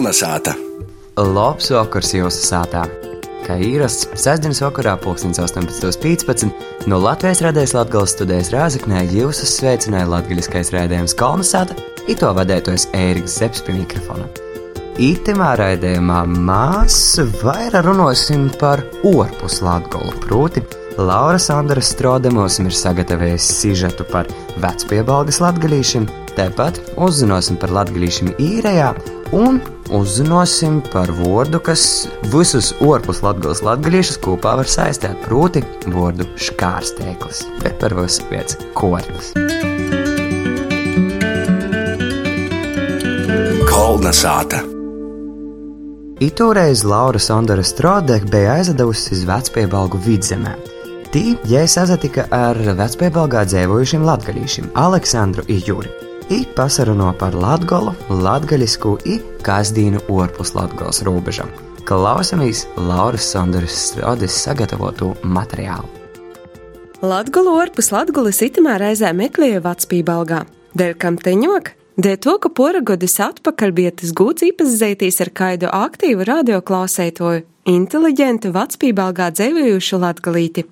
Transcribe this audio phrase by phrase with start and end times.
[0.00, 0.54] Kolnesāta!
[1.20, 2.86] Labs vakars jūsu sātā!
[3.44, 6.46] Kā ierasts, sestdienas vakarā, 18.15.
[6.88, 11.76] no Latvijas radijas Latvijas studijas Rāzaknē jūs uzsveicināja latgaļiskais rādījums Kolnesāta,
[12.08, 14.24] ito vadētojas Ēriks Zepsi pie mikrofona.
[14.96, 20.64] Itemā raidījumā mēs vairāk runāsim par orpus latgolu, proti
[20.96, 24.32] Laura Sandra Strode mums ir sagatavojusi sižetu par
[24.64, 26.08] vecpiebalgas latgalīšiem,
[26.40, 28.94] tāpat uzzināsim par latgalīšiem īrējā
[29.36, 29.60] un
[29.94, 31.84] uzzināsim par vārdu, kas
[32.32, 39.32] visus orpus latgales latgalīšus kopā var saistīt, proti vārdu škārstēklis, bet par visu pēc kortas.
[43.70, 44.64] Kolnesāta!
[46.20, 50.52] Itūreiz Laura Sondora Strode bija aizdevusi uz vecpiebalgu vidzemē.
[51.10, 56.09] Tī jai sazatika ar vecpiebalgā dzīvojušiem latgaļīšiem Aleksandru un Juri.
[56.30, 61.48] I pasaruno par latgolu, latgaļisku i kazdīnu orpus latgals robežam.
[61.88, 65.90] Klausamies Lauras Sondoras Strodes sagatavotu materiālu.
[67.02, 70.44] Latgolu orpus latgulis itamā reizē meklēja vecpībalgā.
[70.78, 71.72] Dēļ kam teņok?
[71.98, 77.42] Dēļ to, ka poragodis atpakaļ bija tas gūts īpazīties ar kaidu aktīvu radioklausētoju,
[77.74, 80.68] inteliģentu vecpībalgā dzīvojušu latgalīti.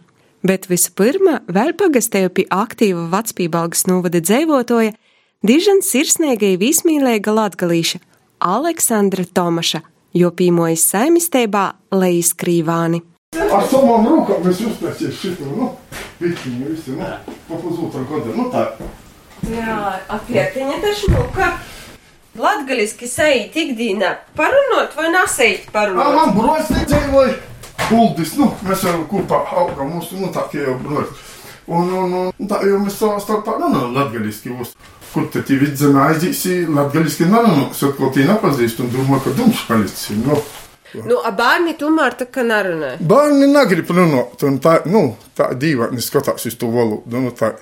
[0.46, 4.94] Bet vispirmā vēl pagastēju pie aktīva vecpībalgas novada dzīvotoja,
[5.44, 8.00] dižan sirsnīgai vismīlīga latgalīša
[8.42, 9.82] Aleksandra Tomaša,
[10.14, 13.02] jo pīmojas saimistībā Lejas Krīvāni.
[13.38, 15.72] Ar savām rokām es uztaisīju šito, nu,
[16.22, 17.10] vikiņu visi, nu,
[17.48, 18.64] pa pusotra gada, nu tā.
[19.52, 21.52] Jā, apietiņa taču muka.
[22.38, 26.14] Latgaliski sajūt ikdienā parunot vai nesējīt Ā, parunot?
[26.14, 27.38] man broļs nedzīvoja,
[27.88, 31.27] Uldis, nu, mēs jau kopā augam mūsu, nu, tā kā jau broļs.
[31.68, 34.72] Un, un, un tā jau mēs savā starpā, nu, nu, latgaliski uz.
[35.08, 40.10] Kur te tī vidzemē aizīsi, latgaliski narunāks, ko tī nepazīst un domā, ka dumš palicis,
[40.20, 40.36] nu.
[41.04, 42.94] Nu, a bērni tomēr tā kā nerunā.
[43.04, 47.54] Bērni negrib runāt, un tā, nu, tā dīvaini skatās uz to valodu, nu, tā.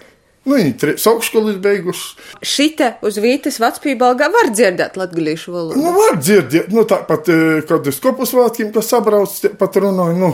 [0.47, 2.11] Nu, viņi trīs augšskolas beiguši.
[2.47, 5.83] Šita uz vītas vecpībalgā var dzirdēt latgalīšu valodu.
[5.83, 10.15] Nu, var dzirdēt, nu, tāpat, eh, kad uz kopus vātkiem, kas sabrauc, tie pat runāja,
[10.15, 10.31] nu,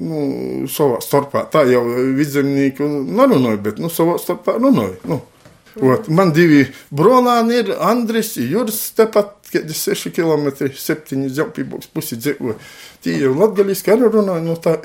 [0.00, 0.24] nu,
[0.70, 1.44] savā starpā.
[1.52, 1.84] Tā jau
[2.16, 5.20] vidzemnieki nerunāja, bet, nu, savā starpā runāja, nu.
[5.82, 12.18] Ot, man divi brolāni ir Andris, Juris, tepat, kad ir 6 km, 7 zaupīboks pusi
[12.20, 12.54] dzīvoja.
[13.02, 14.76] Tie jau latgaliski arī runāja, nu, tā.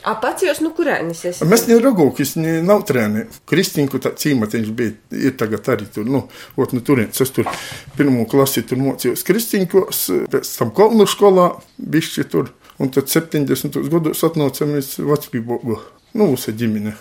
[0.00, 1.46] A pats jūs nu kurēnis esi?
[1.46, 3.26] Mēs ne ragūkis, ne nav trēni.
[3.48, 4.94] Kristinku tā cīmatiņš bija,
[5.28, 6.24] ir tagad arī tur, nu,
[6.56, 7.20] ot, nu, turienes.
[7.20, 7.50] Es tur
[7.98, 10.00] pirmo klasi tur mocījos Kristiņkos,
[10.32, 12.48] pēc tam Kolnu skolā, bišķi tur.
[12.80, 13.76] Un tad 70.
[13.92, 15.76] gados atnācāmies Vecpībogu,
[16.16, 16.94] nu, visa ģimene.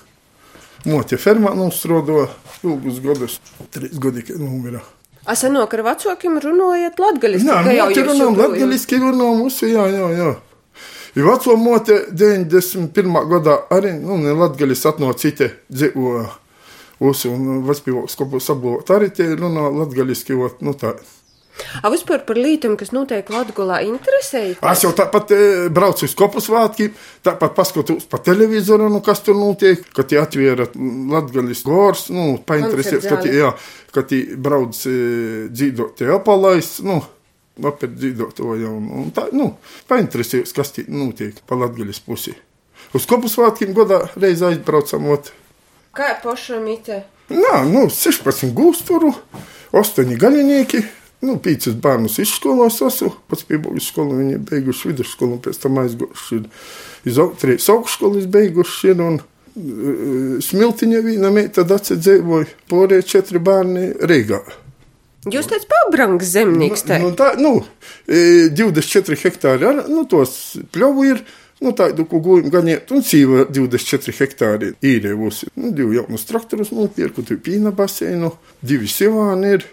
[0.87, 2.27] Motie fermā nostrodoja
[2.63, 3.37] ilgus gadus,
[3.71, 4.81] trīs gadi, kad numira.
[5.29, 10.29] A senok ar vecākiem runājat latgaliski, Jā, runām, joprojām- latgaliski runām, mūsu, jā, jā, jā.
[11.15, 13.23] Ir veco mote 91.
[13.31, 16.27] gadā arī, nu, ne latgalis atnāca citi dzīvoja.
[16.99, 20.93] Uz un Vecpīvoks kopā sablot arī tie runā latgaliski, nu tā.
[21.83, 24.59] A vispār par lītām, kas notiek Latgulā, interesējas?
[24.71, 25.39] Es jau tāpat e,
[25.73, 30.67] braucu uz kopu svētkiem, tāpat paskatos pa televizoru, nu, kas tur notiek, kad tie atviera
[30.75, 33.53] latgalis gors, nu, painteresēts, ka tie, jā,
[33.95, 34.97] ka tie brauc e,
[35.53, 37.01] dzīdot tie apalais, nu,
[37.59, 39.53] apēr dzīdot to jau, un tā, nu,
[39.91, 42.37] painteresēts, kas tie notiek pa latgalis pusi.
[42.95, 45.33] Uz kopu svētkiem godā reiz aizbraucam, ot,
[45.95, 47.01] Kā pašam ite?
[47.33, 49.09] Nā, nu, 16 gūsturu,
[49.75, 50.83] 8 gaļinieki.
[51.25, 57.19] Nu, pīcis bērnus izskolās esmu, pats pieauguši skolu, viņi beiguši vidusskolu, un pēc tam iz
[57.19, 64.39] au- trīs augšskolas beiguši ir, un uh, smiltiņa vīna meita atcedzēvoja, porē četri bērni Rīgā.
[65.27, 67.01] Jūs tāds pabrangs zemnieks te.
[67.03, 67.57] Nu, tā, nu,
[68.07, 71.19] e, 24 hektāri, ar, nu, tos pļovu ir,
[71.59, 75.51] nu, tādu, ko gūjam ganiet, un sīva 24 hektāri īrēvusi.
[75.59, 78.31] Nu, divi jaunus traktorus nopirku, tu pīna baseinu,
[78.63, 79.67] divi sivāni ir,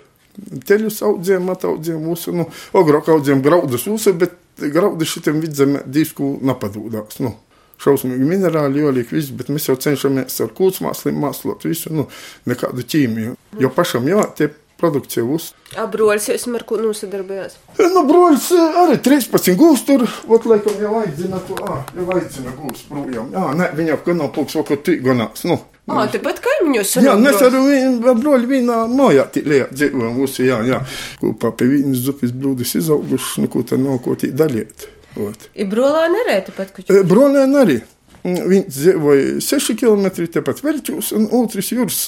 [0.68, 4.36] teļus audzējam, ataudzējam mūsu, nu, ogrāk audzējam graudus mūsu, bet
[4.72, 7.36] graudi šitam vidzemē disku napadūdās, nu.
[7.76, 12.06] Šausmīgi minerāli, jolīgi viss, bet mēs jau cenšamies ar kūtsmāslim māslot visu, nu,
[12.48, 13.34] nekādu ķīmiju.
[13.60, 14.48] Jo pašam, jā, tie
[14.80, 15.50] produkcija uz.
[15.76, 17.56] A broļs jūs ar ko nosadarbējās?
[17.92, 22.56] Nu, broļs eh, arī 13 gūs tur, ot, laikam jau aicina to, ā, jau aicina
[22.56, 23.32] gūs projām.
[23.34, 25.60] Jā, ne, viņa jau nav pulks, vakar tī ganās, nu.
[25.86, 30.56] Ā, tepat kaimiņos Jā, sanāk mēs ar viņu broļu vienā mājā tīlējā dzīvojam mūsu, jā,
[30.66, 30.80] jā.
[31.20, 34.88] Kopā pie viņas zupis brūdis izauguši, nu, ko tad nav ko tī daļiet.
[35.22, 35.46] Ot.
[35.54, 37.78] I brolā nerē tepat, ka E, Brolēn arī.
[38.26, 42.02] Viņš dzīvoja 6 km tepat Verķūs, un otrs jūras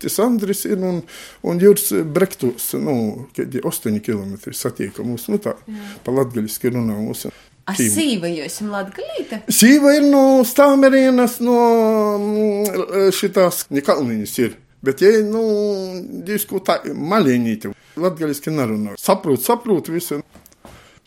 [0.00, 1.02] Tas Andris ir un,
[1.44, 2.94] un Juris Brektus, nu,
[3.36, 5.52] kādi 8 km satiekam mūs, nu tā,
[6.04, 7.30] pa latgaļiski runā mūsu.
[7.64, 9.38] A sīva jūs esat latgalīte?
[9.48, 11.56] Sīva ir no Stāmerienas, no
[12.18, 14.58] mm, šitās, kalniņas ir.
[14.84, 15.40] Bet, ja, nu,
[16.26, 17.70] disku tā, maļiņīte,
[18.04, 18.98] latgaļiski nerunā.
[19.00, 20.20] Saprūt, saprūt visu.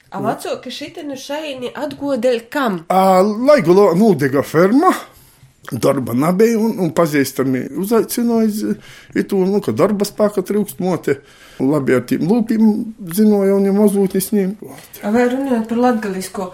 [0.10, 2.80] A vecāki šitinu šaini atgodeļ kam?
[2.90, 4.90] Ā, Lai gulo nūdega ferma,
[5.72, 8.76] darba nebija un, un pazīstami uzaicināja
[9.18, 11.20] itu, nu, ka darba spēka trūkst mote.
[11.60, 12.66] Labi ar tiem lūpiem
[13.18, 14.52] zināja un jau mazūtnis ņem.
[15.04, 16.52] A vai runājot par latgalisko,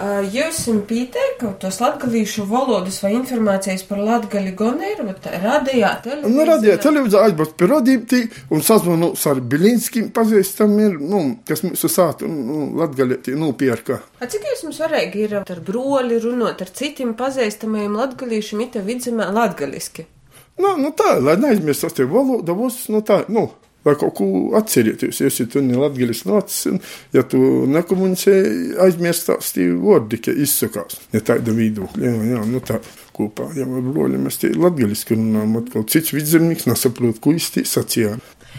[0.00, 6.32] jūs esat pieteikti tos latgalīšu valodas vai informācijas par latgali tā radījā, televīzijā?
[6.32, 11.90] Nu, radīja televīzija aizbrauc pie radījumtī un sazvanu ar Bilinskim pazīstam ir, nu, kas mūsu
[11.92, 14.00] sātu, nu, latgalietī, nu, pierka.
[14.20, 19.28] A cik jūs mums varēja ir ar broli runāt ar citiem pazīstamajiem latgalīšiem ita vidzemē
[19.32, 20.06] latgaliski?
[20.60, 23.48] Nu, nu tā, lai neaizmirstos tie valoda, būs, nu tā, nu,
[23.86, 24.26] lai kaut ko
[24.58, 26.80] atcerieties, ja tu ne latgalis nācis, un
[27.14, 27.40] ja tu
[27.70, 28.36] nekomunicē,
[28.84, 31.00] aizmirstās tie vārdi, ka izsakās.
[31.14, 32.78] Ja tāda viedokļa, jā, jā, nu tā
[33.16, 38.16] kopā, ja ar broļi mēs tie latgaliski runājam, atkal cits vidzemnieks nesaprot, ko īsti sacījā.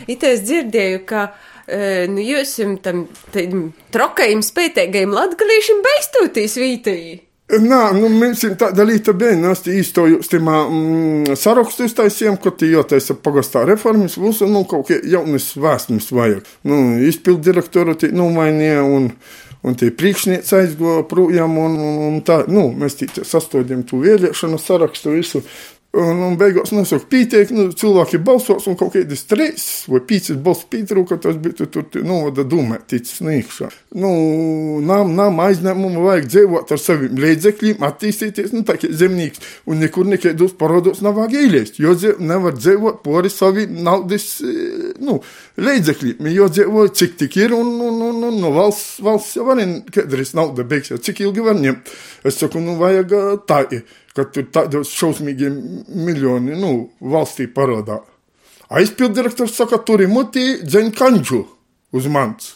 [0.10, 1.28] Ita es dzirdēju, ka
[1.68, 7.22] e, nu, jūs tam tam trokajam, spētīgajam latgalīšam beistūtīs vītēji.
[7.52, 9.36] Nā, nu, esam tāda lieta bija.
[9.36, 15.02] Mēs īstojos tajā mm, sarakstā uztaisījām, ka tie jātaisa pagastā reformas, būs, nu, kaut kā
[15.04, 16.48] jaunas vēstures vajag.
[16.64, 19.12] Nu, izpildu direktoru tie nomainīja un,
[19.60, 24.62] un tie priekšnieci aizgoja projām un, un, un tā, nu, mēs tī sastādījām tu vēlēšanu
[24.64, 25.44] sarakstu visu.
[25.94, 30.66] Un, un beigās nosaka, pieteik, nu, cilvēki balsos, un kaut kādas trīs vai piecas balss
[30.66, 33.70] pietrūka, tas bija tur, nu, vada dumē, ticis nīkšā.
[34.02, 34.10] Nu,
[34.82, 40.10] nam, nam aizņēmumu vajag dzīvot ar saviem līdzekļiem, attīstīties, nu, tā kā zemnieks, un nekur
[40.10, 41.94] nekādos parodos nav vajag ielēst, jo
[42.26, 44.32] nevar dzīvot pori saviem naudas,
[44.98, 45.20] nu,
[45.62, 49.68] līdzekļiem, jo dzīvo, cik tik ir, un, un, un, un, nu, valsts, valsts jau arī,
[49.94, 51.92] kādreiz nauda beigsies, cik ilgi var ņemt.
[52.26, 53.14] Es saku, nu, vajag
[53.50, 53.62] tā,
[54.18, 55.60] ka tur tādos šausmīgiem
[56.08, 58.02] miljoni, nu, valstī parādā.
[58.74, 61.44] Aizpildirektors saka, tur ir mutī dzeņ kanģu
[61.94, 62.56] uz mans.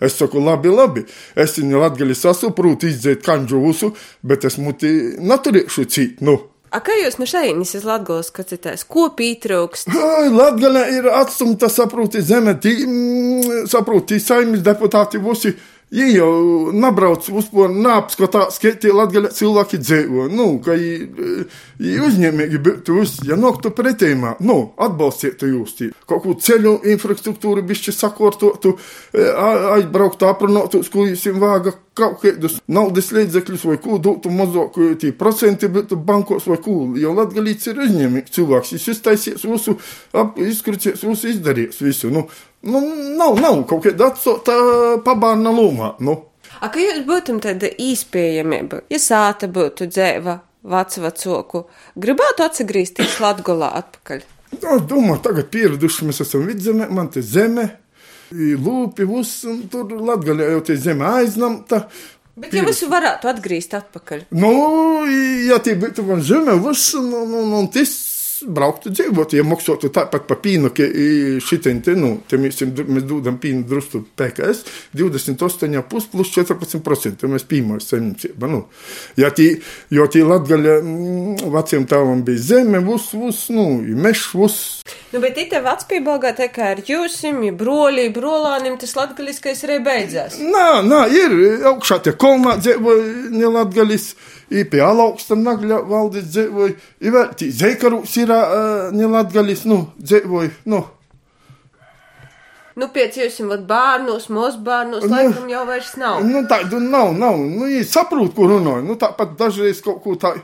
[0.00, 1.02] Es saku, labi, labi,
[1.38, 3.90] es viņu latgali sasaprūtu, izdzēt kanģu usu,
[4.22, 6.38] bet es mutī naturēšu cīt, nu.
[6.74, 9.92] A kā jūs no šeit esat latgalis, ka citās, ko pietrūkst?
[10.40, 15.54] Latgalē ir atstumta, saproti, zeme, tī, mm, saproti, saimnes deputāti visi.
[15.86, 16.30] Viņi jau
[16.74, 20.24] nebrauc uzpūr, neapskatās, kā tie latgaļa cilvēki dzīvo.
[20.34, 25.92] Nu, ka viņi uzņēmīgi būtu uz, ja noktu pretējumā, nu, atbalstiet jūs tī.
[26.10, 28.74] Kaut ko ceļu infrastruktūru bišķi sakortotu,
[29.14, 35.12] aizbrauktu aprunātus, ko jūs jums vāga kaut kādus naudas līdzekļus vai ko dotu mazāk, tie
[35.16, 36.76] procenti būtu bankos vai ko.
[37.00, 39.76] Jo latgalīts ir uzņēmīgs cilvēks, viņš iztaisies visu,
[40.46, 42.12] izkrucies visu, izdarīs visu.
[42.12, 42.26] Nu,
[42.68, 42.82] nu,
[43.16, 44.56] nav, nav kaut kāda atsota
[45.06, 45.94] pabārna lomā.
[46.04, 46.18] Nu.
[46.60, 51.64] A, ka jūs būtu tāda īspējamība, ja sāta būtu dzēva vecu vecoku,
[52.00, 54.24] gribētu atgriezties Latgolā atpakaļ?
[54.56, 57.66] Nu, es domāju, tagad pieraduši mēs esam vidzemē, man te zeme,
[58.32, 61.86] lūpi, viss, un tur Latgaļā jau tie zeme aiznamta.
[62.36, 64.26] Bet ja jūs varētu atgriezt atpakaļ?
[64.36, 64.52] Nu,
[65.48, 67.94] ja tie būtu man zeme, viss, un, un, un, un tas
[68.44, 70.86] brauktu dzīvot, ja maksātu tāpat par pīnu, ka
[71.42, 74.64] šitien te, nu, te mēs, mēs dodam pīnu drustu PKS,
[74.96, 78.64] 28,5 plus 14%, mēs pīmājas saimniecība, nu.
[79.20, 79.48] Ja tī,
[79.94, 84.60] jo tī latgaļa mm, veciem tāvam bija zeme, vus, vus, nu, mešs, vus.
[85.14, 90.40] Nu, bet itē vecpībalgā te kā ar jūsim, ja brolī, brolānim, tas latgaliskais arī beidzās.
[90.42, 92.96] Nā, nā, ir augšā tie kolnā dzīvo,
[93.36, 94.14] ne latgalis.
[94.50, 100.52] I pie alauksta nagļa valdes dzīvoja, i vēl tī zeikarūs ir uh, nelatgalis, nu, dzīvoja,
[100.70, 100.84] nu.
[102.76, 106.20] Nu, pēc jums jau bērnos, mazbērnos, laikam jau vairs nav.
[106.28, 110.34] Nu, tādu nav, nav, nu, viņi saprot, ko runāja, nu, tāpat dažreiz kaut ko tā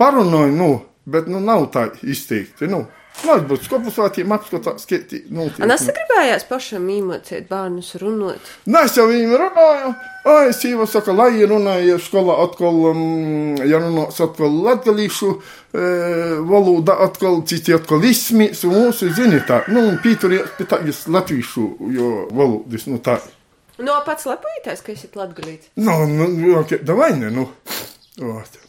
[0.00, 0.70] parunāja, nu,
[1.04, 2.86] bet, nu, nav tā izteikti, nu.
[3.22, 8.48] Lai būtu skopusvātiem apskatās, ka tī, nu, A nesagribējās pašam īmocēt bērnus runot?
[8.66, 9.92] Nē, es jau viņam runāju.
[10.32, 13.04] Ai, es jau saku, lai runāju skolā atkal, um,
[13.68, 15.84] ja runās atkal latgalīšu e,
[16.48, 22.10] valoda, atkal citi atkal izsmīs, un mūsu zini tā, nu, pīturies pie tāgas latvīšu, jo
[22.34, 23.20] valodas, nu, tā.
[23.82, 25.70] No pats lepojies, ka esat latgalīts.
[25.78, 27.48] Nu, nu, ok, davai, ne, nu.
[28.22, 28.62] Ot.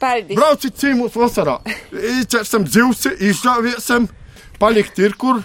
[0.00, 0.36] Paldies!
[0.36, 1.58] Brauciet ciemos vasarā,
[1.92, 4.08] izķersim dzīvsi, izžāviesim,
[4.60, 5.42] palikt ir kur.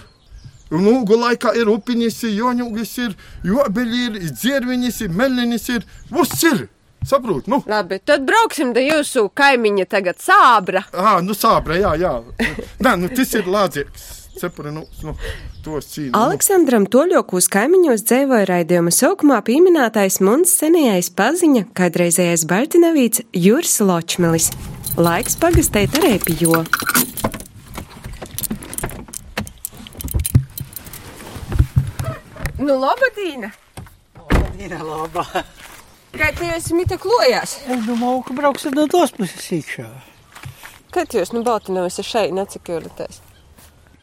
[0.70, 6.44] Un ugu laikā ir upiņas, ir joņugas, ir jobeļi, ir dzērviņas, ir melinis, ir viss
[6.46, 6.68] ir.
[7.02, 10.84] Saprot, nu, Labi, tad brauksim da jūsu kaimiņa tagad sābra.
[10.92, 12.12] ah, nu sāpra, jā, jā.
[12.84, 14.19] Nē, nu, tas ir lādzieks.
[14.40, 15.12] Cepuri, nu, nu,
[15.64, 16.16] tos cīnās.
[16.16, 24.48] Aleksandram Toļokūs kaimiņos dzēvoja raidījuma saukumā pieminētais mums senajais paziņa, kādreizējais Baltinavīts Juris Ločmelis.
[24.96, 26.64] Laiks pagastēt ar epijo.
[32.60, 33.52] Nu, labadīna!
[34.60, 35.24] Ir laba.
[36.16, 37.58] Kā te jūs mita klojās?
[37.68, 39.88] Es domāju, ka brauksim no tos puses iekšā.
[40.96, 43.26] Kad jūs nu Baltinovas ir šeit necikjūraties?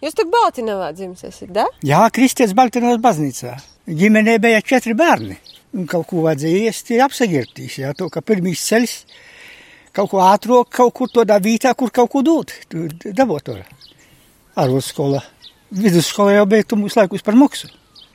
[0.07, 1.65] Jūs tak Baltinovā dzimis esat, da?
[1.83, 3.57] Jā, Kristietis Baltinovas baznīcā.
[3.91, 5.35] Ģimenē bija četri bērni.
[5.75, 7.75] Un kaut ko vajadzēja iest, apsagirtīs.
[7.81, 8.93] Jā, to, ka pirmīs ceļš
[9.97, 12.55] kaut ko ātrāk, kaut kur tādā vietā, kur kaut ko dot.
[12.71, 13.57] Tu dabot to.
[14.55, 15.19] Ārvalstu
[15.75, 17.67] Vidusskola jau bija tu mūsu laikus par maksu.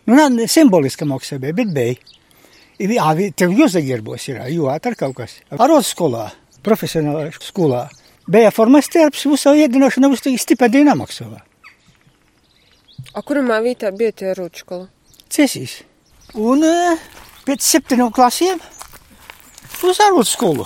[0.08, 2.00] Nu, nā, simboliska maksa bija, bet bija.
[2.80, 4.40] Jā, tev jāsagirbos ir,
[4.72, 5.36] ātri kaut kas.
[5.52, 6.30] Ārvalstu skolā,
[6.64, 7.84] profesionālā skolā.
[8.24, 11.44] Bija formas terps, iedināšanu, uz to stipendiju nemaksāja.
[13.12, 14.86] A kurumā vietā bija tie rūčkola?
[15.28, 15.82] Cēsīs.
[16.40, 17.00] Un eh,
[17.44, 18.60] pēc septiņiem klasēm
[19.84, 20.64] uz ārvalstu skolu.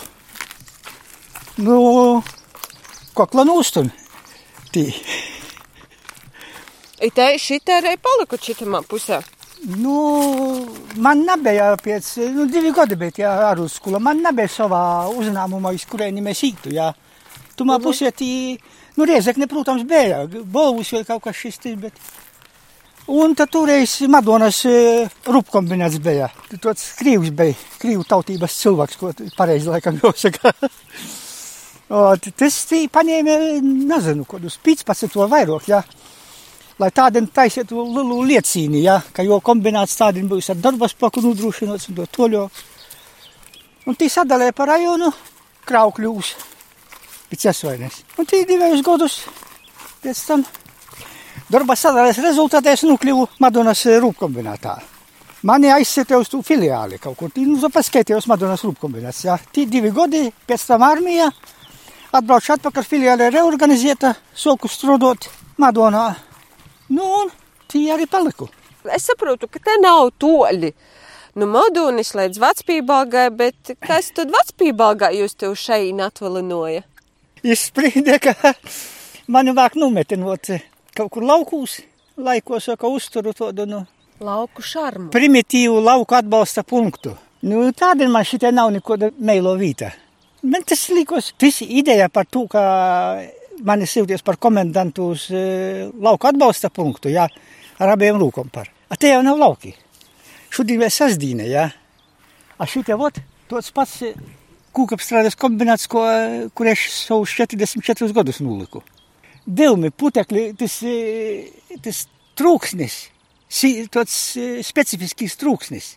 [1.59, 1.79] Nu,
[3.19, 3.89] kokla nūstun.
[4.71, 4.85] Tī.
[7.03, 9.19] I te šitā arī paliku šitamā pusē.
[9.81, 9.97] Nu,
[11.03, 13.99] man nebija pēc, nu, divi gadi bija tie ārvalstu skola.
[13.99, 14.85] Man nebija savā
[15.17, 16.93] uzņēmumā, iz kurieni mēs ītu, jā.
[17.59, 18.31] Tumā pusē tī,
[18.95, 20.23] nu, Riezekne, protams, bija.
[20.29, 21.99] Bolvus vēl kaut kas šis bet...
[23.07, 26.27] Un tad toreiz Madonas e, rūpkombināts bija.
[26.59, 30.51] Tāds krīvs bija, krīvu tautības cilvēks, ko pareizi laikam jāsaka.
[31.87, 35.85] O, t- Tas tī paņēma, nezinu, kādus 15 vai vairāk, jā.
[36.83, 41.87] Lai tādiem taisītu lielu liecīni, jā, ka jau kombināts tādiem būs ar darba spēku nodrošinots
[41.93, 42.43] un to toļo.
[43.87, 45.13] Un tī sadalīja par rajonu
[45.71, 46.35] kraukļūs
[47.31, 48.03] pēc esvainas.
[48.19, 49.21] Un tī divējus gadus
[50.03, 50.43] pēc tam
[51.53, 54.77] darba sadalījās rezultātā es nokļuvu Madonas rūpkombinātā.
[55.47, 57.31] Mani aizsēta uz filiāli kaut kur.
[57.37, 59.37] Nu, paskaitījos Madonas rūpkombināts, jā.
[59.55, 61.31] Tī divi gadi, pēc tam armija.
[62.17, 65.29] Atbraucu atpakaļ filiāli reorganizēta, soku strādāt
[65.61, 66.09] Madonā.
[66.89, 67.33] Nu, un
[67.71, 68.49] tī arī paliku.
[68.91, 70.73] Es saprotu, ka te nav toļi.
[71.37, 76.87] Nu, modunis līdz vecpībalgai, bet kas tad vecpībalgā jūs tev šeit atvalinoja?
[77.45, 78.55] Izsprīdē, ka
[79.35, 80.57] mani vāk numetinot
[80.97, 81.81] kaut kur laukūs,
[82.17, 83.83] laikos, ka uzturu tādu nu,
[84.25, 85.11] Lauku šarmu.
[85.13, 87.13] primitīvu lauku atbalsta punktu.
[87.47, 89.91] Nu, tādēļ man šitie nav nekāda meilo vīta.
[90.47, 92.63] Man tas likos, tas ideja par to, ka
[93.67, 97.27] mani silties par komendantu uz e, lauku atbalsta punktu, jā,
[97.79, 98.71] ar abiem rūkom par.
[98.89, 99.75] A te jau nav lauki.
[100.53, 101.69] Šodien vēl sasdīne, jā.
[102.57, 103.19] A šitie vot,
[103.51, 104.15] tots pats e,
[104.77, 106.05] kūkapstrādes kombināts, ko,
[106.57, 108.83] kur es savus 44 gadus nuliku.
[109.47, 110.81] Dilmi, putekļi, tas,
[111.85, 112.03] tas
[112.39, 112.97] trūksnis,
[113.95, 114.17] tāds
[114.67, 115.93] specifisks trūksnis.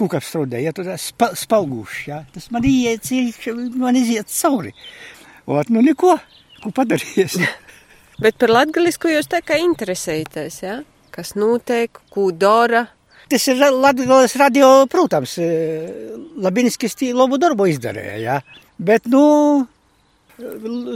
[0.00, 3.10] Kūkapstrādē, ja tur spa, spalguši, ja, tas man iet,
[3.78, 4.72] man iziet cauri.
[5.50, 6.16] Ot, nu neko,
[6.62, 7.36] ko padarījies.
[8.22, 10.56] Bet par latgalisku jūs tā kā interesējaties?
[10.64, 10.80] Ja?
[11.14, 12.86] Kas notiek, ko dara?
[13.30, 15.36] Tas ir Latvijas radio, protams,
[16.42, 18.40] Labinskis tī labu darbu izdarīja, ja.
[18.80, 19.22] Bet, nu,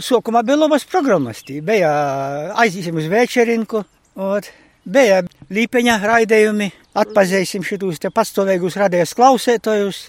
[0.05, 1.43] sākumā bija labas programmas.
[1.45, 1.91] Bija
[2.61, 3.85] aiziesim uz večerinku,
[4.17, 4.51] ot,
[4.85, 5.23] bija
[5.55, 10.03] līpeņa raidījumi, atpazīsim šitos te pastāvīgus radijas klausētojus.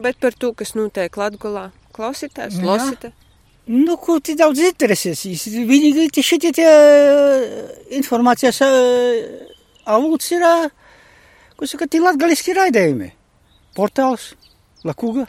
[0.00, 3.20] Bet par to, kas notiek Latgulā, klausītājs, lasītājs.
[3.64, 5.46] Nu, ko ti daudz interesēsies?
[6.12, 7.44] Tie šitie tie eh,
[7.96, 9.46] informācijas eh,
[9.88, 10.44] avots ir,
[11.56, 13.08] ko saka, tie latgaliski raidījumi.
[13.74, 14.34] Portāls,
[14.84, 15.24] Lakuga.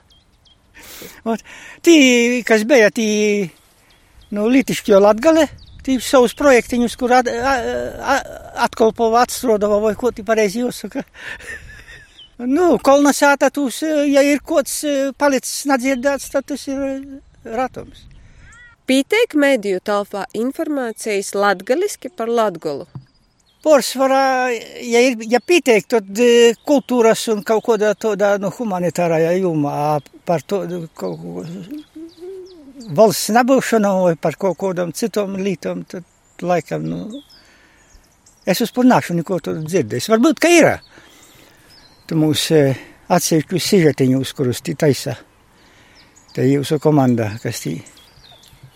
[1.26, 1.44] Ot,
[1.86, 1.96] tī,
[2.48, 3.08] kas bija, tī,
[4.36, 5.48] nu, Lītišķo latgale,
[5.86, 7.60] tī savus projektiņus, kur at, a-
[8.16, 8.26] a-
[8.68, 11.06] atkolpova atstrodava, vai ko tī pareizi jāsaka.
[12.38, 13.80] Nu, kolonizētā tūs,
[14.12, 16.82] ja ir kāds eh, palicis nedzirdēts, tad tas ir
[17.48, 18.02] ratums.
[18.86, 22.86] Pīteik mediju telpā informācijas latgaliski par Latgulu.
[23.66, 24.52] Pārsvarā,
[24.86, 26.12] ja, ir, ja pietiek, tad
[26.70, 29.74] kultūras un kaut kādā tādā nu, humanitārajā jomā
[30.26, 30.64] par to
[32.96, 36.06] valsts nebūšanu vai par kaut kādām citām lietām, tad
[36.42, 37.22] laikam, nu,
[38.46, 40.10] es uzpurnāšu neko tādu dzirdējis.
[40.12, 40.70] Varbūt, ka ir.
[42.06, 42.78] Tu mūs eh,
[43.10, 45.16] atsevišķus sižetiņus, kurus tī taisa.
[46.36, 47.80] Te jūsu komanda, kas tī,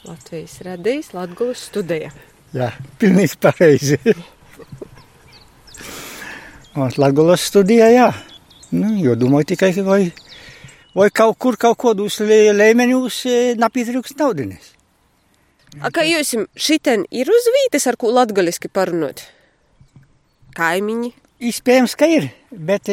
[0.08, 2.10] Latvijas radījis Latgulas studija.
[2.56, 3.98] jā, pilnīgi pareizi.
[7.04, 8.08] Latgulas studijā, jā.
[8.72, 10.08] Nu, jo domāju tikai, ka vai,
[11.00, 13.18] Vai kaut kur, kaut kādos līmeņos
[13.56, 14.74] napietrūks naudinis.
[15.80, 19.22] A, kā jūs šitien ir uz vītes, ar ko latgaliski parunot?
[20.58, 21.14] Kaimiņi?
[21.40, 22.90] Iespējams, ka ir, bet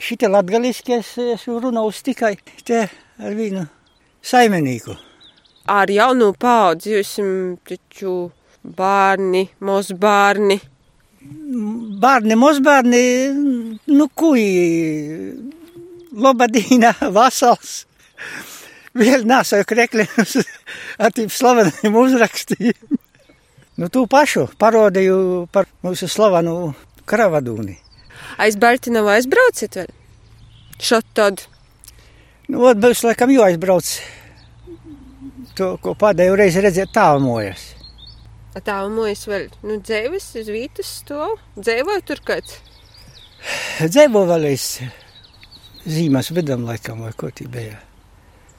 [0.00, 2.30] šitie latgaliski es esmu runājis tikai
[2.64, 3.66] te ar vienu
[4.24, 4.96] saimenīku.
[5.68, 7.12] Ar jaunu paudzi jūs
[7.68, 8.14] taču
[8.64, 10.56] bērni, mozbērni.
[12.00, 13.04] Bērni, mozbērni,
[13.92, 14.56] nu kuji,
[16.16, 17.84] lobadīna, vasals.
[18.96, 20.38] Vēl nesāju krekļus
[21.02, 22.96] ar tiem slaveniem uzrakstiem.
[23.76, 25.18] Nu, tu pašu parodīju
[25.52, 26.72] par mūsu slavenu
[27.08, 27.76] karavadūni.
[28.40, 29.90] Aiz Baltinavu aizbrauciet vēl?
[30.80, 31.44] Šot tad.
[32.48, 33.90] Nu, ot, būs laikam jau aizbrauc.
[35.56, 37.72] To, ko pēdējo reizi redzēt tālmojas.
[38.64, 42.56] Tālmojas vēl, nu, dzēvis uz vītas to, dzēvoja tur kāds?
[43.84, 44.78] Dzēvo vēl es
[45.86, 47.78] zīmes vidam laikam, vai ko tī bija.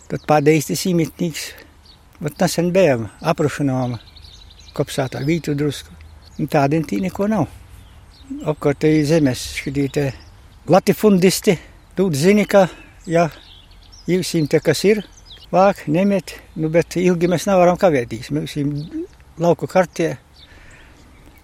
[0.08, 1.48] Tad pēdējais tas īmitnīgs,
[2.24, 3.98] vat nesen bijām aprušanām
[4.78, 5.94] kopsātā vītu drusku.
[6.38, 7.48] Un tādiem tī neko nav.
[8.48, 10.12] Apkārtēji zemes skatītē
[10.70, 11.58] latifundisti
[11.98, 12.68] tūt zini, ka,
[13.10, 13.28] ja
[14.08, 15.02] jūsim te kas ir,
[15.52, 18.32] vāk, nemet, nu, bet ilgi mēs nevaram kavētīs.
[18.36, 18.86] Mēs jums
[19.42, 20.16] lauku kartie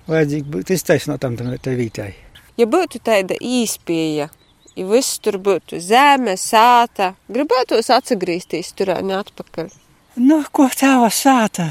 [0.08, 2.12] vajadzīgi būt iztaisnotam tam te vītai.
[2.60, 4.30] Ja būtu tāda īspēja,
[4.76, 9.70] ja viss tur būtu zeme, sāta, gribētos atgriezties tur un atpakaļ.
[10.22, 11.70] Nu, ko tāva sāta?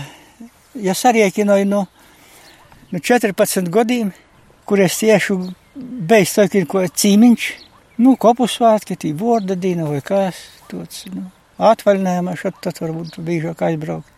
[0.74, 1.84] Ja sarēķinoju no,
[2.90, 4.12] no 14 gadiem,
[4.66, 5.36] kur es tieši
[5.76, 7.50] beidz to, ko cīmiņš,
[8.02, 10.40] nu, kopu svētki, tī vorda dīna vai kas,
[10.70, 11.28] tāds, nu,
[11.62, 14.08] atvaļinājumā šat tad varbūt bīžāk aizbraukt.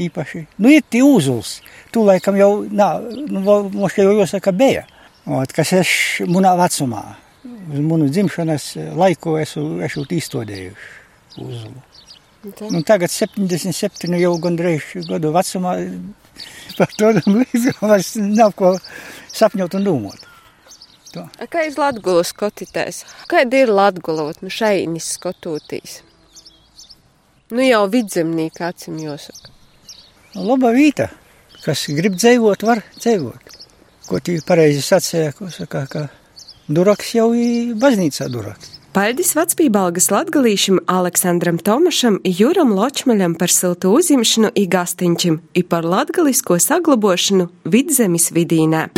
[0.00, 0.46] Īpaši.
[0.56, 1.58] Nu, ir tī uzuls.
[1.92, 2.94] Tu laikam jau, nā,
[3.28, 4.86] nu, mums jau jāsaka bija.
[5.28, 5.90] Ot, kas es
[6.26, 7.02] munā vecumā,
[7.44, 11.80] uz munu dzimšanas laiku esmu, esmu izstudējuši uzulu.
[12.42, 15.76] Nu, tagad 77 jau gandrīz gadu vecumā
[16.78, 17.12] par to
[17.92, 18.74] vairs nav ko
[19.32, 20.28] sapņot un domāt.
[21.12, 21.26] To.
[21.52, 23.02] Kā jūs Latgulu skatīties?
[23.28, 26.00] Kāda ir Latgula, nu šeinis skatoties?
[27.52, 29.52] Nu jau vidzemnīka acim jāsaka.
[30.32, 31.10] Laba vīta,
[31.66, 33.58] kas grib dzīvot, var dzīvot.
[34.08, 36.06] Ko tī pareizi sacīja, ko saka, ka
[36.68, 38.78] duraks jau ir baznīcā duraks.
[38.92, 46.58] Paldies vecpībalgas latgalīšam Aleksandram Tomašam, Juram Ločmaļam par siltu uzimšanu i gastiņčim, i par latgalisko
[46.60, 48.90] saglabošanu vidzemes vidīnē.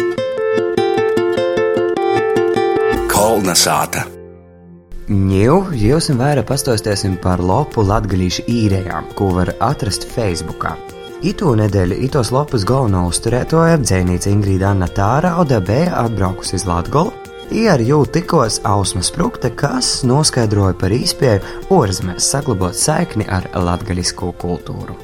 [3.07, 4.03] Kolna sāta.
[5.05, 10.74] Ņū, jūs vairāk pastostēsim par lopu latgalīšu īrējām, ko var atrast Facebookā.
[11.22, 17.14] Itu nedēļu itos lopus galveno uzturētoja dzēnīca Ingrīda Anna Tārauda bija atbraukusi uz Latgolu,
[17.52, 21.42] I ar jū tikos Ausma Sprukte, kas noskaidroja par īspēju
[21.76, 24.96] ārzemēs saglabāt saikni ar latgaļisko kultūru.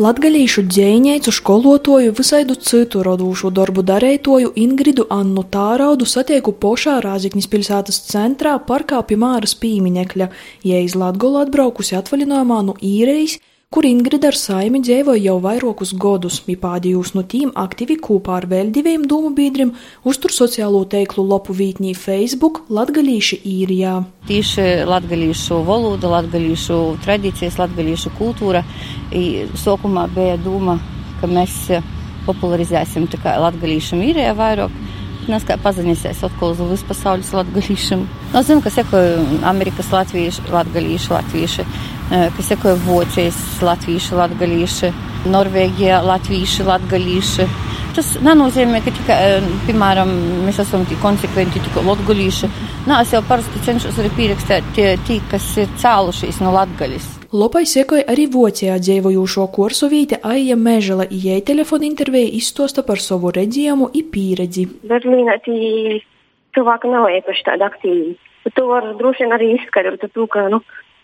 [0.00, 8.00] Latgalīšu dzēņēcu skolotoju visaidu citu rodūšu darbu darētoju Ingridu Annu Tāraudu satieku pošā Rāziknis pilsētas
[8.08, 10.30] centrā parkā pie Māras pīmiņekļa,
[10.64, 13.36] ja iz Latgolu atbraukusi atvaļinājumā no īrejas,
[13.72, 18.46] kur Ingrida ar saimi dzīvoja jau vairākus gadus, bija pādījus no tīm aktīvi kopā ar
[18.50, 19.70] vēl diviem domu biedriem
[20.04, 23.94] uztur sociālo teiklu lopu vītnī Facebook Latgalīši īrijā.
[24.28, 28.60] Tieši latgalīšu valoda, latgalīšu tradīcijas, latgalīšu kultūra.
[29.64, 30.76] Sākumā bija doma,
[31.22, 31.56] ka mēs
[32.28, 34.76] popularizēsim latgalīšu īrijā vairāk.
[35.30, 38.00] Nes kā pazīstēs atkal uz visu pasaules latgalīšiem.
[38.34, 41.66] No, zinu, ka sekoja Amerikas latvieši, latgalīši, latvieši
[42.12, 44.90] kas sekoja Vācijas latvieši, latgalīši,
[45.32, 47.46] Norvēģijā latvieši, latgalīši.
[47.96, 49.16] Tas nenozīmē, ka tikai,
[49.66, 50.12] piemēram,
[50.46, 52.48] mēs esam tik konsekventi tikai latgalīši.
[52.88, 57.08] Nā, es jau parasti cenšos arī pierakstīt tie, tie, kas ir cēlušies no latgaļas.
[57.32, 63.88] Lopai sekoja arī Vācijā dzīvojošo kursovīte Aija Mežela, ijai telefona intervija izstosta par savu redzējumu
[63.88, 64.66] un pieredzi.
[64.88, 68.12] Berlīnā cilvēki nav īpaši tādi aktīvi.
[68.56, 70.60] To var droši vien arī izskaidrot, ka, nu,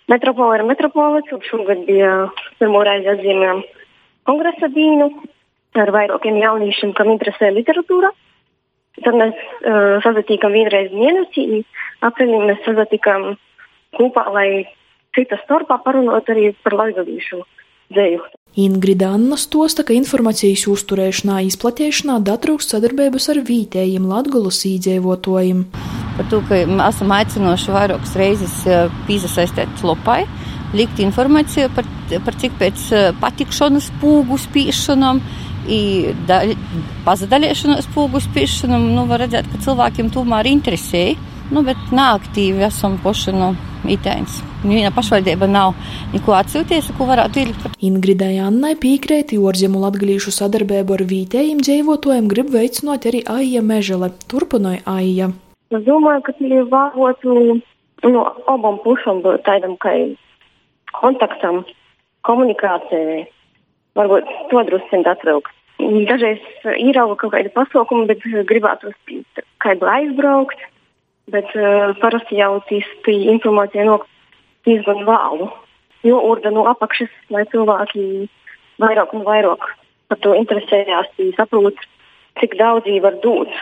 [0.08, 2.12] Metropola ir metropolis, un šogad bija
[2.60, 3.60] pirmo reizi atzīmējām
[4.28, 5.10] kongresa dīnu
[5.78, 8.10] ar vairākiem jauniešiem, kam interesē literatūra.
[9.04, 11.62] Tad mēs uh, sazatīkam vienreiz mēnesī,
[12.08, 13.34] aprīlī mēs sazatīkam
[13.98, 14.48] kopā, lai
[15.16, 17.44] citas starpā parunot arī par latviešu
[17.94, 18.24] dzēju.
[18.58, 25.62] Ingrida Anna stosta, ka informācijas uzturēšanā, izplatīšanā datrūkst sadarbības ar vietējiem latgulas īdzīvotājiem
[26.18, 30.24] par to, ka esam aicinoši vairākas reizes eh, piesaistīt lopai,
[30.76, 31.88] likt informāciju par,
[32.26, 35.22] par cik pēc eh, patikšanas pūgu spīšanām.
[37.04, 41.02] Pazudēšanās pūgu spīšanām, nu, var redzēt, ka cilvēkiem tomēr interesē
[41.52, 43.50] nu, bet neaktīvi esam poši no
[43.88, 44.40] itēns.
[44.64, 45.74] Viena pašvaldība nav
[46.12, 47.66] neko atsūties, ko varētu ielikt.
[47.84, 54.82] Ingridai Annai piekrēti orzemu latgalīšu sadarbību ar vietējiem dzīvotājiem grib veicinot arī Aija Mežele, turpināja
[54.98, 55.30] Aija.
[55.68, 57.60] Es domāju, ka tie vārotu
[58.08, 59.92] no abām pusēm būt tādam, ka
[60.96, 61.64] kontaktam,
[62.24, 63.26] komunikācijai,
[63.98, 65.52] varbūt to drusciņi atvilkt.
[65.78, 66.40] Dažreiz
[66.80, 68.94] īrauga kaut kāda pasaukuma, bet gribētu
[69.62, 70.62] kādu aizbraukt,
[71.30, 74.16] bet uh, parasti jau tīs informācija nokļūt
[74.68, 75.50] diezgan vēlu.
[76.06, 78.02] Jo urda no apakšas, lai cilvēki
[78.82, 79.68] vairāk un vairāk
[80.08, 81.80] par to interesējās, saprot,
[82.40, 83.52] cik daudz viņi var dot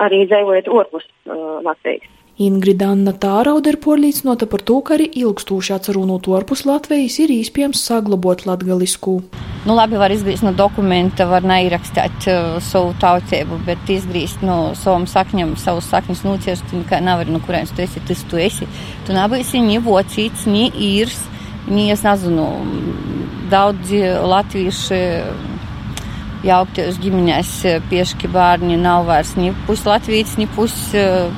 [0.00, 2.08] arī dzīvojot ārpus uh, Latvijas.
[2.40, 7.82] Ingrida Anna Tārauda ir porlīdzinota par to, ka arī ilgstoši atcerunot ārpus Latvijas ir iespējams
[7.90, 9.18] saglabot latgalisku.
[9.66, 15.04] Nu, labi, var izgriezt no dokumenta, var neierakstīt uh, savu tautību, bet izgriezt no savam
[15.10, 18.70] sakņam, savus sakņus nūciest, tu nekā nevari, no kurienes tu esi, tas tu esi.
[19.06, 21.20] Tu nebūsi ni vocīts, ni īrs,
[21.68, 22.48] ni, es nezinu,
[23.52, 24.02] daudzi
[24.32, 25.02] latvieši
[26.46, 27.52] jauktajos ģimenēs
[27.90, 30.74] piešķi bērni nav vairs ni pus latvijas, ni pus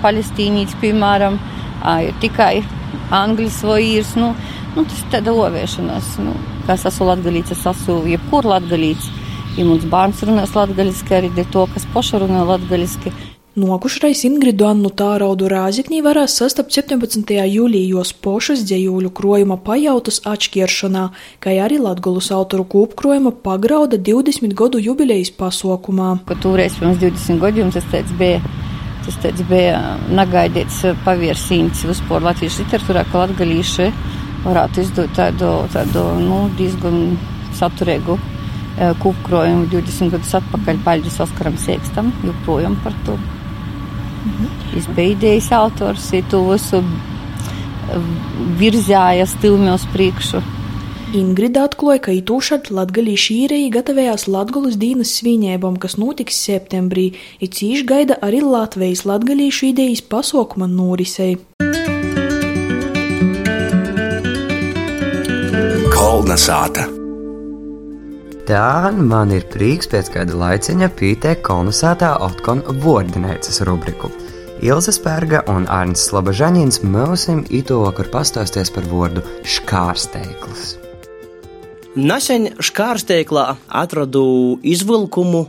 [0.05, 1.39] palestīnīts, piemēram,
[2.07, 2.63] ir tikai
[3.67, 4.15] vai īrs.
[4.21, 4.33] Nu,
[4.77, 6.17] nu, tas ir tāda oviešanās.
[6.25, 6.35] Nu,
[6.67, 9.11] kā es esmu latgalīts, es esmu jebkur latgalīts.
[9.55, 13.13] Ja mums bērns runās latgaliski, arī to, kas poša runā latgaliski.
[13.55, 17.29] Nokušreiz Ingridu Annu Tāraudu Rāziknī varēs sastapt 17.
[17.47, 21.05] jūlijos pošas dzējūļu krojuma pajautas atšķiršanā,
[21.39, 26.09] kā arī Latgolus autoru kūpkrojuma pagrauda 20 gadu jubilejas pasaukumā.
[26.27, 28.41] Kad toreiz pirms 20 gadiem tas tāds bija.
[29.07, 29.79] Tas tāds bija
[30.11, 33.89] negaidīts paviersīns vispār latviešu literatūrā, ka latgalīši
[34.49, 37.15] varētu izdot tādu, tādu nu, diezgan
[37.55, 38.19] saturīgu
[38.99, 40.83] kūpkrojumu 20 gadus atpakaļ.
[40.91, 43.15] Paļģis Oskaram Siekstam joprojām par to.
[44.97, 46.81] Idejas autors, ja to visu
[48.59, 50.41] virzēja stilmi uz priekšu.
[51.15, 57.87] Ingrida atklāja, ka itūšad latgalīši īrēji gatavējās Latgulas dīnas svinībām, kas notiks septembrī, ir cīši
[57.87, 61.39] gaida arī Latvijas latgalīšu idejas pasaukuma norisei.
[65.95, 67.04] Kolna sāta.
[68.45, 74.11] Tā man ir prieks pēc kāda laiciņa pītēt kolonizētā Otkon Vordinēcas rubriku.
[74.61, 80.75] Ilza Spērga un Arnis Slabažaņins mūsim ito vakar pastāsties par vārdu škārsteiklis.
[81.97, 83.47] Nesen škārsteiklā
[83.81, 84.27] atradu
[84.61, 85.47] izvilkumu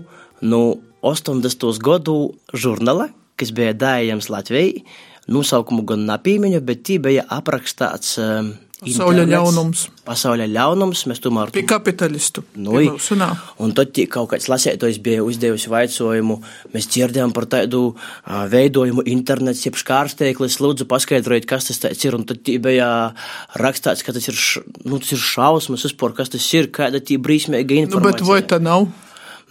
[0.48, 0.64] no
[1.04, 1.68] 80.
[1.84, 2.18] gadu
[2.56, 4.86] žurnāla, kas bija dājams Latvijai.
[5.28, 9.82] Nosaukumu gan nepīmiņu, bet tī bija aprakstāts uh, Pasauļa ļaunums.
[10.04, 11.52] Pasauļa ļaunums, mēs tomēr.
[11.56, 12.42] Pie kapitalistu.
[12.60, 16.36] Nu, un tad kaut kāds lasētājs bija uzdevusi vaicojumu.
[16.74, 20.60] Mēs dzirdējām par tādu uh, veidojumu internets, jeb škārsteiklis.
[20.60, 22.20] Lūdzu, paskaidrojiet, kas tas ir.
[22.20, 22.92] Un tad bija
[23.64, 27.16] rakstāts, ka tas ir, š, nu, tas ir šausmas uzpor, kas tas ir, kāda tī
[27.16, 28.12] brīsmīga informācija.
[28.12, 28.90] Nu, bet vai tā nav?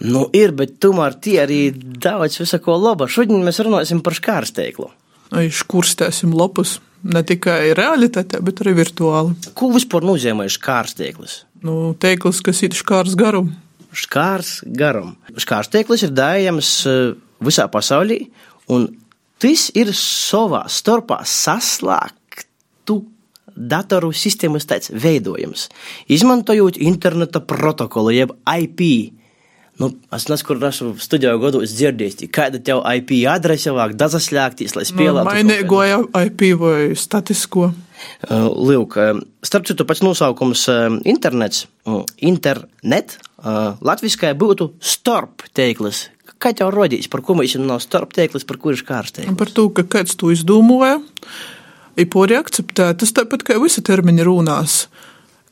[0.05, 3.09] Nu, ir, bet tomēr tie arī daudz visako laba.
[3.09, 4.93] Šodien mēs runāsim par škārsteiklu.
[5.33, 9.35] Ai, škurstēsim lopus ne tikai realitātē, bet arī virtuāli.
[9.57, 11.43] Ko vispār nozīmē škārsteiklis?
[11.65, 13.53] Nu, teiklis, kas ir škārs garum.
[13.95, 15.15] Škārs garum.
[15.39, 16.71] Škārsteiklis ir dājams
[17.45, 18.25] visā pasaulī,
[18.71, 18.89] un
[19.41, 22.99] tas ir savā starpā saslēgtu
[23.55, 25.69] datoru sistēmas tāds veidojums,
[26.11, 29.15] izmantojot interneta protokolu, jeb IP.
[29.75, 34.85] Nu, es nezinu, kur esmu studiju gadu dzirdējis, kāda tev IP adrese vajag dazaslēgties, lai
[34.87, 35.25] spēlētu.
[35.27, 35.81] Nu, mainīgo
[36.21, 37.73] IP vai statisko.
[38.29, 38.95] Uh, Lūk,
[39.43, 46.05] starp citu, pats nosaukums uh, internets, uh, internet, latviskai būtu starp teiklis.
[46.41, 49.37] Kā tev rodīs, par ko mēs nav starp teiklis, par kur ir kārstēklis?
[49.37, 50.97] Par to, ka kāds to izdomāja,
[51.99, 54.85] ir pori akceptēt, tas tāpat kā visi termini runās.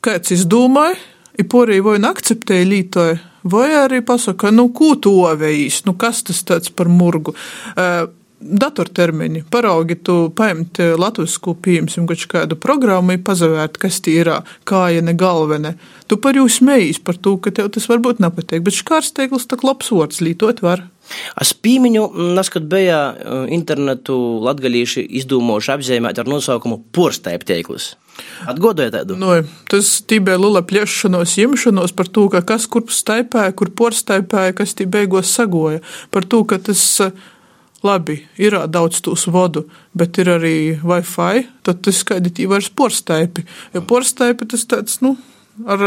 [0.04, 0.96] Kāds izdomāja,
[1.38, 3.20] ir pori vai akceptēja lītoju.
[3.44, 7.36] Vai arī pasaka, nu, ko tu ovējīs, nu, kas tas tāds par murgu.
[7.76, 8.06] Uh,
[8.44, 9.44] datortermiņi.
[9.50, 14.30] Paraugi, tu paimt latviešu pieņemsim kādu programmu, pazavērt, kas tie ir,
[14.68, 15.74] kāja ne galvene.
[16.08, 19.90] Tu par jūs smējīs par to, ka tev tas varbūt nepatīk, bet škārsteiglis tak labs
[19.94, 20.84] vārds, lītot var.
[21.40, 23.00] Es pīmiņu, nes, kad bija
[23.52, 27.94] internetu latgalīši izdomājuši apzīmēt ar nosaukumu porstaipteiklis.
[28.50, 29.16] Atgādājiet, tādu.
[29.18, 29.32] Nu,
[29.70, 34.86] tas bija liela plēšanos, ņemšanos par to, ka kas kur staipēja, kur porstaipēja, kas tī
[34.90, 35.82] beigās sagoja.
[36.14, 36.84] Par to, ka tas
[37.84, 43.44] labi, ir daudz tūs vodu, bet ir arī Wi-Fi, tad tas skaidri vairs porstaipi.
[43.74, 45.16] Jo porstaipi tas tāds, nu,
[45.68, 45.84] ar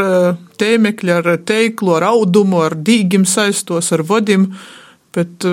[0.62, 4.52] tēmekļu, ar teiklu, ar audumu, ar dīgim saistos, ar vodim,
[5.16, 5.48] bet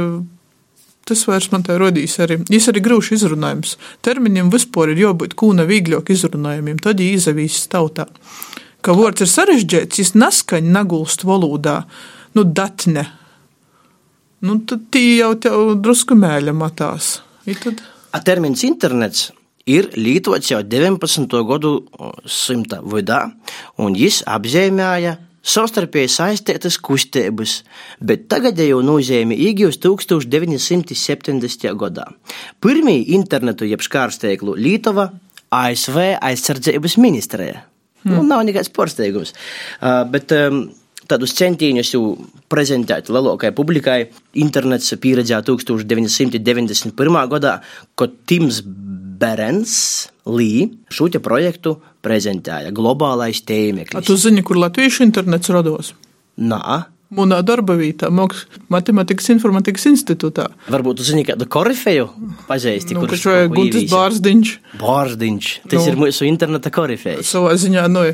[1.04, 2.38] Tas vairs man tā rodīs arī.
[2.48, 3.76] Viņš arī grūši izrunājums.
[4.04, 8.08] Terminiem vispār ir jābūt kūna vīgļāk izrunājumiem, tad viņi izavīs tautā.
[8.84, 11.82] Ka vārds ir sarežģīts, viņš neskaņ nagulst valodā,
[12.36, 13.06] nu datne.
[14.44, 17.18] Nu, tad tī jau tev drusku mēļa matās.
[18.14, 19.30] A termins internets
[19.68, 21.40] ir lietots jau 19.
[21.48, 21.74] gadu
[22.28, 23.24] simta vidā,
[23.80, 27.58] un viņš apzīmēja savstarpēji saistītas kustības,
[28.00, 31.68] bet tagadējo nozīmi iegūst 1970.
[31.80, 32.08] gadā.
[32.64, 35.10] Pirmie internetu jeb skārsteiklu Lītova
[35.54, 37.64] ASV aizsardzības ministrija.
[38.04, 38.16] Hmm.
[38.16, 39.32] Nu, nav nekāds pārsteigums.
[39.80, 40.66] Uh, bet um,
[41.08, 42.16] tādus centienus jau
[42.52, 43.98] prezentēt lielākajai publikai
[44.40, 47.20] internets pieredzēja 1991.
[47.32, 47.58] gadā,
[47.98, 48.62] kad Tims
[49.20, 49.76] Berens
[50.24, 54.06] Lī šo projektu prezentēja globālais tēmeklis.
[54.08, 55.92] Tu zini, kur latviešu internets rados?
[56.40, 56.84] Nā.
[57.14, 58.08] Munā darba vietā,
[58.72, 60.48] Matemātikas informatikas institūtā.
[60.72, 62.08] Varbūt jūs zināt, kādu korifeju
[62.48, 64.54] pazīsti, nu, kurš ir Guntis Bārziņš.
[64.80, 67.28] Bārziņš, tas nu, ir mūsu interneta korifejs.
[67.28, 68.06] Savā ziņā, nu,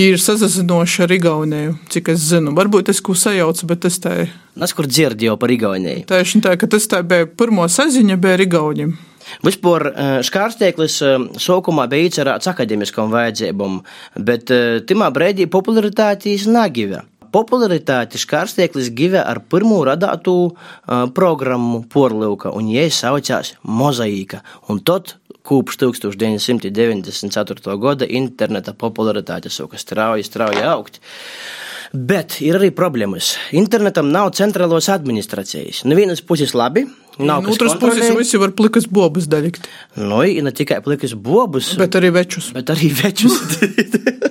[0.00, 2.56] ir sazazinoši ar Igauniju, cik es zinu.
[2.56, 4.32] Varbūt es ko sajaucu, bet tas tā ir.
[4.64, 6.08] Es kur dzirdēju par Igauniju.
[6.08, 8.96] Tieši tā, ka tas tā bija pirmo saziņa bija ar Igauniem.
[9.44, 9.90] Vispār
[10.26, 10.98] škārsteiklis
[11.42, 13.80] sākumā bija īcerēts akadēmiskam vajadzībam,
[14.16, 14.50] bet
[14.88, 17.04] timā brīdī popularitātīs nagive.
[17.28, 20.54] Popularitāti škārsteiklis give ar pirmo radātu uh,
[21.12, 24.40] programmu porlūka, un jai saucās Mozaīka.
[24.72, 27.76] Un tad kopš 1994.
[27.80, 31.00] gada interneta popularitāte sāka strauji, strauji augt.
[31.92, 33.34] Bet ir arī problēmas.
[33.56, 35.84] Internetam nav centrālos administrācijas.
[35.88, 36.84] No vienas puses labi,
[37.18, 39.64] Nav no otras puses, visi var plikas bobas daļikt.
[39.98, 42.52] Nu, ne tikai plikas bobas, bet arī večus.
[42.54, 43.40] Bet arī večus.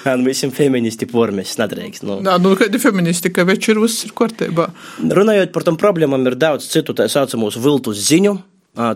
[0.00, 2.04] Nu visiem feministi pormēs nedrīkst.
[2.08, 2.16] Nu.
[2.24, 4.70] Jā, nu kādi feministi, ka veči ir viss ir kārtībā.
[5.18, 8.32] Runājot par tom problēmām, ir daudz citu tā saucamos viltus ziņu.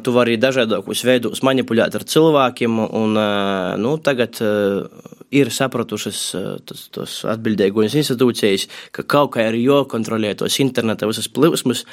[0.03, 3.19] Tu vari dažādākos veidos manipulēt ar cilvēkiem, un
[3.85, 4.41] nu, tagad
[5.35, 6.21] ir sapratušas
[6.69, 11.85] tos, tos atbildīgos institūcijas, ka kaut kā ir jākontrolē tos interneta visas plūsmas,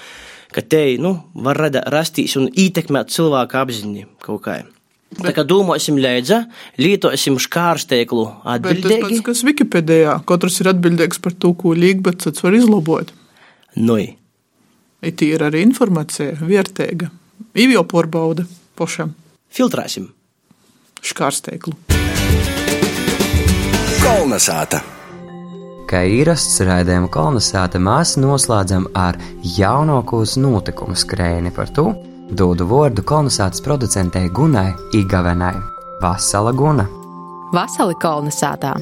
[0.51, 1.15] ka te nu,
[1.47, 4.61] var rada, rastīs un ietekmēt cilvēku apziņu kaut kā.
[5.11, 6.45] Bet, tā kā domāsim, lēdza,
[6.79, 8.85] lietosim škārsteiklu atbildīgi.
[8.87, 12.55] Bet tas pats, kas Wikipēdijā, katrs ir atbildīgs par to, ko līg, bet cits var
[12.55, 13.11] izlabot.
[13.75, 14.13] Nui.
[15.03, 17.11] It ir arī informācija, vērtīga.
[17.59, 18.47] Īvjo porbauda
[18.79, 19.15] pošam.
[19.51, 20.11] Filtrēsim.
[21.03, 21.90] Škārsteiklu.
[24.01, 24.79] Kolnesāta.
[25.85, 31.91] Kā īrasts raidījuma kolonizāta, mēs noslēdzam ar jaunākos notikumu skrēni par to,
[32.33, 35.53] dodu vārdu kolonizācijas producentei Gunai Igavenai.
[36.01, 36.87] Vasala Guna.
[37.53, 38.73] Vasali kolonizētā.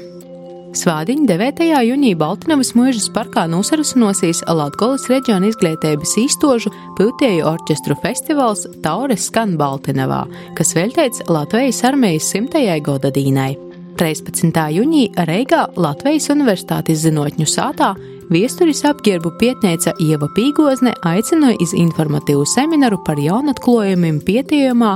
[0.80, 1.64] Svādiņa 9.
[1.90, 10.28] jūnijā Baltiņas mūžas parkā nosarasinosies Latvijas reģiona izglītības īstožu piltēju orķestru festivāls Taures skan Baltiņavā,
[10.56, 13.69] kas veltīts Latvijas armijas simtajai gada dīnai.
[14.00, 14.56] 13.
[14.72, 17.90] jūnijā Reigā Latvijas Universitātes zinātņu sātā
[18.32, 24.94] Viesturis apģērbu pietnēca Ieva Pīgozne aicināja iz informatīvu semināru par jaunatklājumiem pietījumā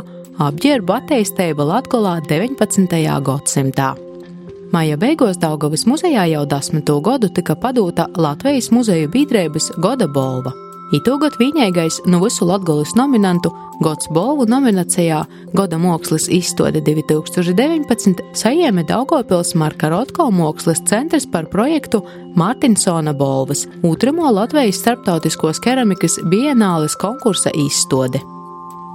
[0.48, 3.04] apģērbu attīstība Latgolā 19.
[3.28, 3.92] gadsimtā.
[4.72, 10.56] Maija beigās Daugavas muzejā jau desmito gadu tika padūta Latvijas muzeju biedrības Goda Bolva.
[10.91, 15.22] Itūgot vienīgais no visu latgolis nominantu Gods Bolvu nominācijā
[15.56, 22.04] Goda mākslas izstāde 2019 saņēma Daugopils Marka Rotko mākslas centrs par projektu
[22.36, 28.22] Mārtiņsona Bolvas, otramo Latvijas starptautiskos keramikas bienāles konkursa izstāde.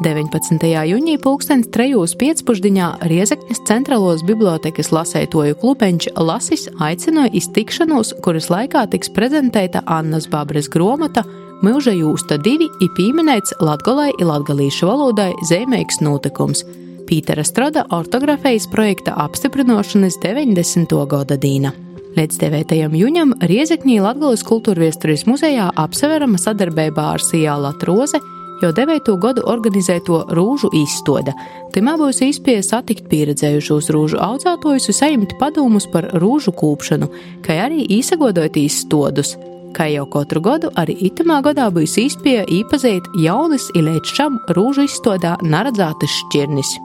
[0.05, 0.63] 19.
[0.63, 9.11] jūnijā pulkstenis trejos pēcpusdienā Riezekņas centrālos bibliotekas lasētoju klubeņš Lasis aicināja iztikšanos, kuras laikā tiks
[9.11, 11.25] prezentēta Annas Babres gromata
[11.59, 16.63] Milža jūsta divi ir pieminēts latgolai ir latgalīšu valodai zīmīgs notikums.
[17.09, 20.95] Pītera Strada ortografijas projekta apstiprināšanas 90.
[21.11, 21.73] gada dīna.
[22.15, 22.77] Līdz 9.
[23.01, 28.23] jūņam Riezekņī Latgales kultūrviesturis muzejā apseverama sadarbībā ar Sijāla Troze
[28.63, 29.11] jau 9.
[29.19, 31.35] gadu organizēto rūžu izstāde.
[31.75, 37.11] Timā būs iespēja satikt pieredzējušos rūžu audzētojus un saņemt padomus par rūžu kūpšanu,
[37.43, 39.35] kā arī īsagodot izstādus.
[39.77, 45.37] Kā jau katru gadu, arī itamā gadā būs iespēja īpazīt jaunas ilēč šam rūžu izstādē
[45.45, 46.77] naredzētas šķirnis.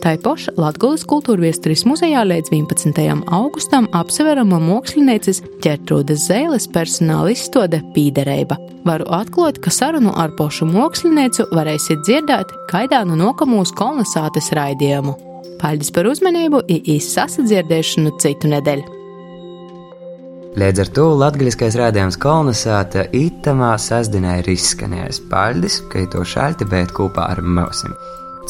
[0.00, 3.00] Tā paša Latvijas kultūra viesturis muzejā līdz 11.
[3.36, 8.56] augustam apseverama mākslinieces ķertrūdas zēles personāla izstāde Pīderība.
[8.88, 15.18] Varu atklāt, ka sarunu ar pošu māksliniecu varēsiet dzirdēt kaidā no nokamūs kolonizācijas raidījumu.
[15.60, 18.99] Paldies par uzmanību, īsi sasadzirdēšanu citu nedēļu!
[20.58, 26.90] Līdz ar to latgaļiskais rādījums kolonizēta itamā sasdienā ir izskanējis paļdis, ka to šalti bēt
[26.96, 27.94] kopā ar mūsim.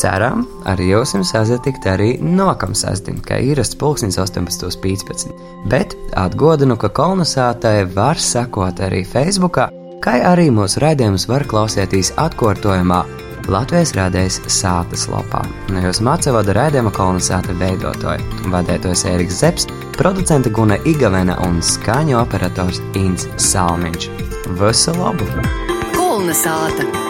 [0.00, 5.36] Ceram, arī jūs sazatikt arī nokam sasdien, kā īrasts pulksnis 18.15.
[5.68, 9.68] Bet atgodinu, ka kolonizētai var sekot arī Facebookā,
[10.00, 13.04] kā arī mūsu raidījumus var klausīties atkārtojumā
[13.50, 15.40] Latvijas rādījis sātas lapā.
[15.74, 22.78] No jūs mācīvada raidījuma kolonizēta veidotāji, vadētājs Ēriks Zepsi, producente Guna Igavena un skaņu operators
[23.00, 24.10] Inns Salmiņš.
[24.62, 25.26] Visu labu!
[25.98, 27.09] Kolonizēta!